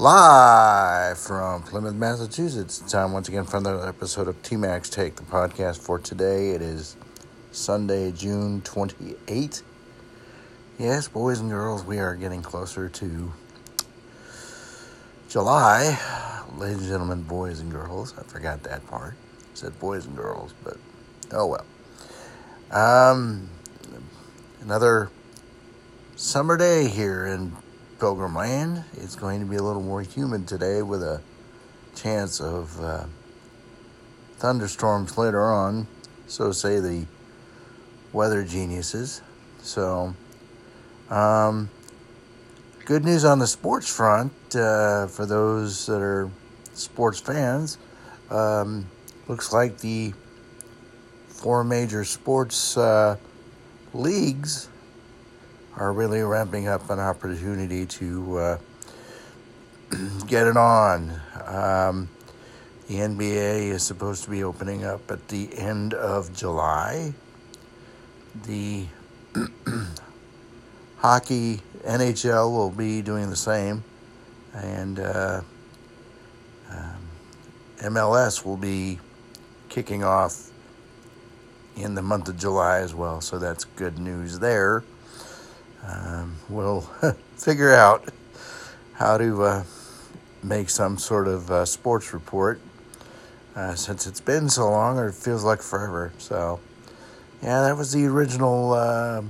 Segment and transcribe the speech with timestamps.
[0.00, 2.78] Live from Plymouth, Massachusetts.
[2.78, 6.50] Time once again for another episode of TMAC's Take, the podcast for today.
[6.50, 6.94] It is
[7.50, 9.62] Sunday, June 28th.
[10.78, 13.32] Yes, boys and girls, we are getting closer to
[15.28, 15.98] July.
[16.56, 18.14] Ladies and gentlemen, boys and girls.
[18.16, 19.14] I forgot that part.
[19.14, 20.76] I said boys and girls, but
[21.32, 21.66] oh well.
[22.70, 23.48] Um,
[24.60, 25.10] another
[26.14, 27.56] summer day here in
[27.98, 28.84] Pilgrim Land.
[28.94, 31.20] It's going to be a little more humid today with a
[31.96, 33.04] chance of uh,
[34.36, 35.88] thunderstorms later on.
[36.28, 37.06] So say the
[38.12, 39.20] weather geniuses.
[39.62, 40.14] So,
[41.10, 41.70] um,
[42.84, 46.30] good news on the sports front uh, for those that are
[46.74, 47.78] sports fans.
[48.30, 48.86] Um,
[49.26, 50.12] looks like the
[51.26, 53.16] four major sports uh,
[53.92, 54.68] leagues
[55.78, 58.58] are really ramping up an opportunity to uh,
[60.26, 61.20] get it on.
[61.46, 62.08] Um,
[62.88, 67.14] the NBA is supposed to be opening up at the end of July.
[68.44, 68.86] The
[70.98, 73.84] hockey NHL will be doing the same,
[74.54, 75.42] and uh,
[76.70, 77.08] um,
[77.78, 78.98] MLS will be
[79.68, 80.50] kicking off
[81.76, 83.20] in the month of July as well.
[83.20, 84.82] So that's good news there
[85.86, 86.80] um, we'll
[87.36, 88.08] figure out
[88.94, 89.64] how to uh,
[90.42, 92.60] make some sort of uh, sports report
[93.54, 96.12] uh, since it's been so long, or it feels like forever.
[96.18, 96.60] So,
[97.42, 99.22] yeah, that was the original uh,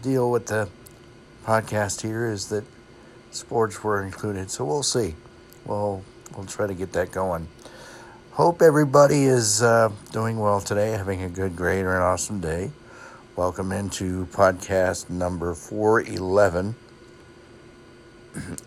[0.00, 0.68] deal with the
[1.44, 2.64] podcast here is that
[3.30, 4.50] sports were included.
[4.50, 5.14] So we'll see.
[5.64, 6.04] We'll
[6.36, 7.48] we'll try to get that going.
[8.32, 12.70] Hope everybody is uh, doing well today, having a good, great, or an awesome day.
[13.34, 16.74] Welcome into podcast number 411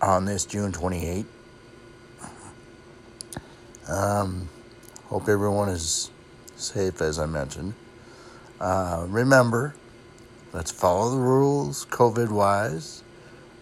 [0.02, 1.26] on this June 28th.
[3.88, 4.50] Um,
[5.04, 6.10] hope everyone is
[6.56, 7.76] safe, as I mentioned.
[8.60, 9.76] Uh, remember,
[10.52, 13.04] let's follow the rules COVID wise.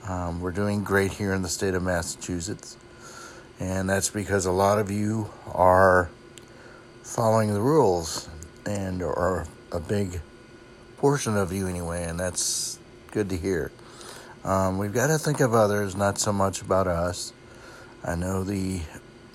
[0.07, 2.77] Um, we're doing great here in the state of Massachusetts,
[3.59, 6.09] and that's because a lot of you are
[7.01, 8.29] following the rules
[8.65, 10.21] and are a big
[11.03, 12.79] portion of you anyway, and that's
[13.11, 13.73] good to hear.
[14.45, 17.33] Um, we've got to think of others, not so much about us.
[18.05, 18.79] I know the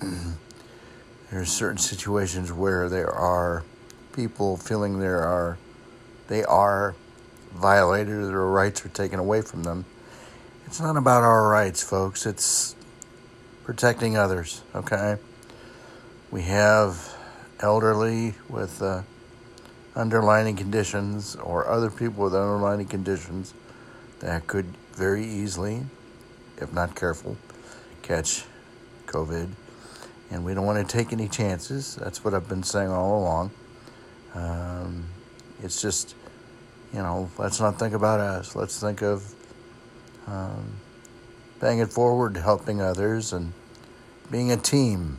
[1.29, 3.63] there's certain situations where there are
[4.13, 5.59] people feeling there are
[6.27, 6.95] they are
[7.53, 9.85] violated their rights are taken away from them.
[10.65, 12.25] It's not about our rights, folks.
[12.25, 12.75] It's
[13.63, 14.63] protecting others.
[14.73, 15.17] Okay,
[16.31, 17.15] we have
[17.59, 18.81] elderly with.
[18.81, 19.03] Uh,
[19.95, 23.53] underlying conditions or other people with underlying conditions
[24.19, 25.83] that could very easily,
[26.57, 27.37] if not careful,
[28.01, 28.43] catch
[29.07, 29.49] COVID.
[30.31, 31.95] And we don't want to take any chances.
[31.95, 33.51] That's what I've been saying all along.
[34.35, 35.05] Um,
[35.63, 36.15] it's just,
[36.93, 38.55] you know, let's not think about us.
[38.55, 39.33] Let's think of
[40.27, 40.75] um,
[41.59, 43.53] paying it forward, helping others, and
[44.29, 45.17] being a team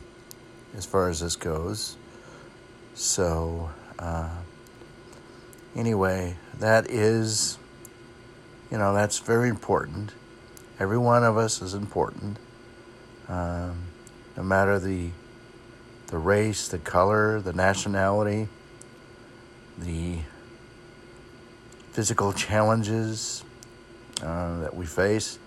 [0.77, 1.97] as far as this goes.
[2.93, 4.29] So, uh,
[5.75, 7.57] anyway, that is,
[8.69, 10.13] you know, that's very important.
[10.79, 12.37] Every one of us is important,
[13.27, 13.83] um,
[14.35, 15.09] no matter the
[16.07, 18.49] the race, the color, the nationality,
[19.77, 20.17] the
[21.93, 23.45] physical challenges
[24.21, 25.39] uh, that we face.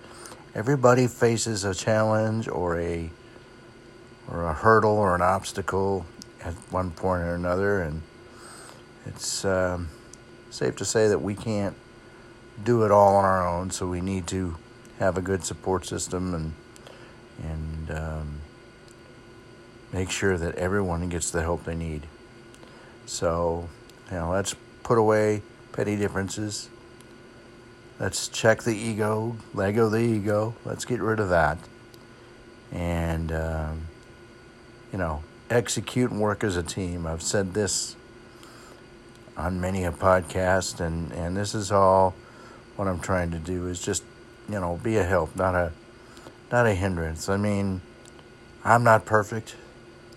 [0.54, 3.10] Everybody faces a challenge or a
[4.28, 6.06] or a hurdle or an obstacle
[6.42, 8.00] at one point or another, and
[9.06, 9.44] it's.
[9.44, 9.88] Um,
[10.54, 11.74] safe to say that we can't
[12.62, 14.56] do it all on our own, so we need to
[15.00, 16.54] have a good support system and
[17.42, 18.40] and um,
[19.92, 22.06] make sure that everyone gets the help they need.
[23.06, 23.68] So,
[24.08, 24.54] you know, let's
[24.84, 25.42] put away
[25.72, 26.68] petty differences.
[27.98, 30.54] Let's check the ego, Lego the ego.
[30.64, 31.58] Let's get rid of that.
[32.70, 33.82] And, um,
[34.92, 37.04] you know, execute and work as a team.
[37.04, 37.96] I've said this
[39.36, 42.14] on many a podcast, and and this is all
[42.76, 44.04] what I'm trying to do is just
[44.48, 45.72] you know be a help, not a
[46.50, 47.28] not a hindrance.
[47.28, 47.80] I mean,
[48.64, 49.56] I'm not perfect.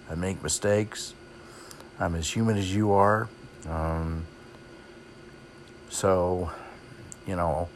[0.09, 1.13] I make mistakes.
[1.99, 3.27] I'm as human as you are.
[3.67, 4.25] Um,
[5.89, 6.51] so,
[7.25, 7.67] you know,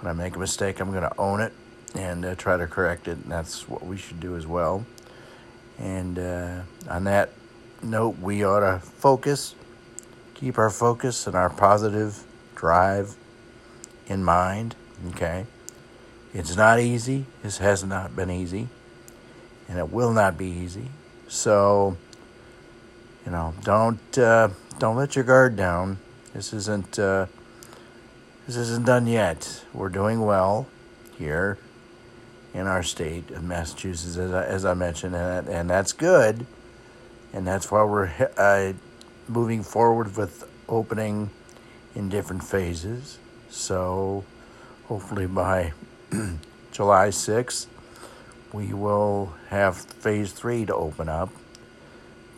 [0.00, 1.52] when I make a mistake, I'm going to own it
[1.94, 3.18] and uh, try to correct it.
[3.18, 4.84] And that's what we should do as well.
[5.78, 7.30] And uh, on that
[7.82, 9.54] note, we ought to focus
[10.40, 12.24] keep our focus and our positive
[12.56, 13.14] drive
[14.06, 14.74] in mind,
[15.10, 15.46] okay?
[16.34, 17.26] It's not easy.
[17.42, 18.68] This has not been easy.
[19.70, 20.90] and it will not be easy.
[21.28, 21.96] So,
[23.24, 24.48] you know, don't uh,
[24.80, 25.98] don't let your guard down.
[26.34, 27.26] This isn't uh,
[28.46, 29.64] this isn't done yet.
[29.72, 30.66] We're doing well
[31.16, 31.56] here
[32.52, 36.46] in our state of Massachusetts, as I, as I mentioned, and, and that's good.
[37.32, 38.72] And that's why we're uh,
[39.30, 41.30] moving forward with opening
[41.94, 43.18] in different phases.
[43.48, 44.24] So
[44.86, 45.72] hopefully by
[46.72, 47.66] July 6th,
[48.52, 51.30] we will have phase three to open up.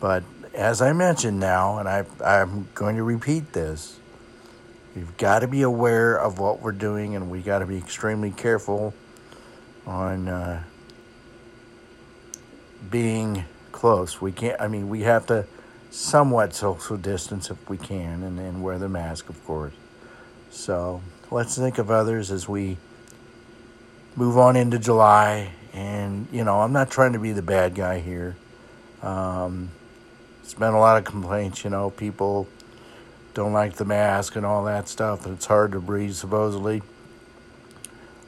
[0.01, 0.25] But
[0.55, 3.99] as I mentioned now, and I, I'm going to repeat this,
[4.95, 8.31] we've got to be aware of what we're doing and we got to be extremely
[8.31, 8.93] careful
[9.87, 10.63] on uh,
[12.91, 14.21] being close.
[14.21, 15.47] We can't, I mean, we have to
[15.93, 19.75] somewhat social distance if we can and, and wear the mask, of course.
[20.51, 22.79] So let's think of others as we
[24.17, 25.53] move on into July.
[25.75, 28.37] And, you know, I'm not trying to be the bad guy here.
[29.03, 29.71] Um,
[30.43, 32.49] it's been a lot of complaints, you know, people
[33.35, 36.83] don't like the mask and all that stuff, and it's hard to breathe, supposedly.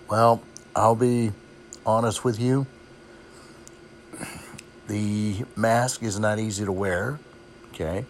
[0.09, 0.43] Well,
[0.77, 1.33] I'll be
[1.85, 2.67] honest with you.
[4.87, 7.19] The mask is not easy to wear,
[7.75, 8.07] okay?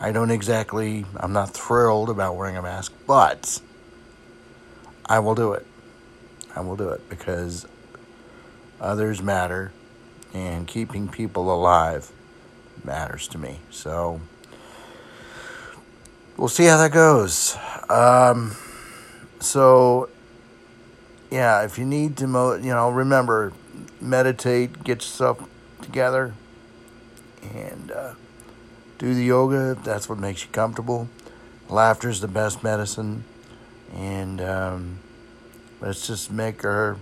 [0.00, 3.60] I don't exactly, I'm not thrilled about wearing a mask, but
[5.06, 5.64] I will do it.
[6.56, 7.66] I will do it because
[8.80, 9.72] others matter
[10.34, 12.10] and keeping people alive
[12.84, 13.60] matters to me.
[13.70, 14.20] So
[16.36, 17.56] we'll see how that goes.
[17.88, 18.56] Um,
[19.38, 20.08] so
[21.30, 23.52] yeah, if you need to, mo- you know, remember,
[24.00, 25.42] meditate, get yourself
[25.80, 26.34] together,
[27.54, 28.14] and uh,
[29.02, 31.08] do the yoga if that's what makes you comfortable.
[31.68, 33.24] Laughter is the best medicine,
[33.92, 34.98] and um,
[35.80, 36.96] let's just make our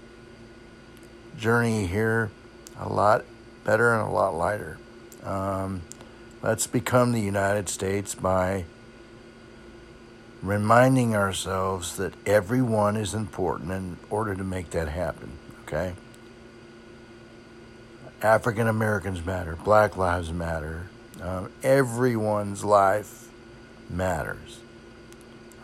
[1.36, 2.30] journey here
[2.78, 3.26] a lot
[3.64, 4.78] better and a lot lighter.
[5.22, 5.82] Um,
[6.40, 8.64] let's become the United States by
[10.40, 15.32] reminding ourselves that everyone is important in order to make that happen,
[15.64, 15.92] okay?
[18.22, 20.88] African Americans matter, Black Lives Matter,
[21.22, 23.28] um, everyone's life
[23.88, 24.60] matters,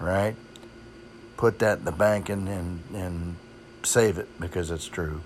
[0.01, 0.37] right?
[1.37, 3.37] Put that in the bank and, and, and
[3.83, 5.21] save it because it's true.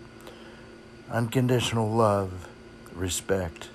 [1.10, 2.48] Unconditional love,
[2.94, 3.68] respect,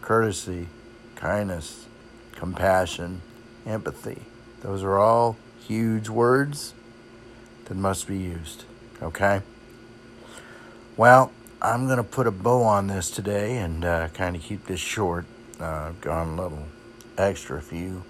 [0.00, 0.68] courtesy,
[1.14, 1.86] kindness,
[2.32, 3.22] compassion,
[3.66, 4.22] empathy
[4.62, 6.72] those are all huge words
[7.64, 8.64] that must be used.
[9.02, 9.42] Okay?
[10.96, 14.66] Well, I'm going to put a bow on this today and uh, kind of keep
[14.66, 15.26] this short.
[15.60, 16.66] I've gone a little
[17.18, 18.04] extra few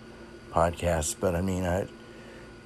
[0.53, 1.87] podcasts, but I mean, I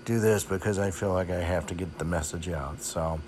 [0.04, 2.82] do this because I feel like I have to get the message out.
[2.82, 3.20] So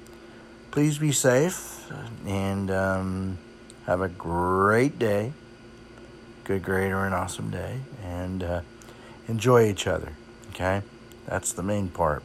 [0.70, 1.90] please be safe
[2.26, 3.38] and um,
[3.86, 5.32] have a great day.
[6.44, 7.80] Good, great, or an awesome day.
[8.04, 8.60] And uh,
[9.26, 10.12] enjoy each other.
[10.50, 10.82] Okay?
[11.26, 12.22] That's the main part.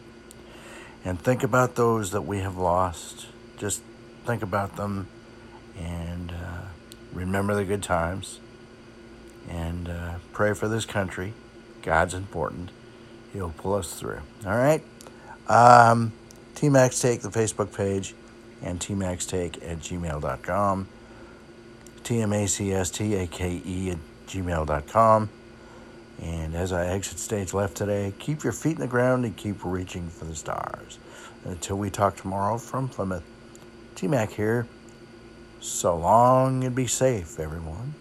[1.04, 3.28] And think about those that we have lost.
[3.58, 3.82] Just
[4.26, 5.08] think about them
[5.78, 6.62] and uh,
[7.12, 8.40] remember the good times
[9.50, 11.34] and uh, pray for this country.
[11.82, 12.72] God's important.
[13.34, 14.22] He'll pull us through.
[14.46, 14.84] All right?
[15.48, 16.14] Um,
[16.56, 18.14] TMAC's Take, the Facebook page,
[18.62, 20.88] and TMACsTake at gmail.com.
[22.04, 25.30] T-M-A-C-S-T-A-K-E at gmail.com.
[26.22, 29.66] And as I exit stage left today, keep your feet in the ground and keep
[29.66, 31.00] reaching for the stars.
[31.46, 33.24] Until we talk tomorrow from Plymouth,
[33.96, 34.68] T Mac here.
[35.60, 37.96] So long and be safe, everyone.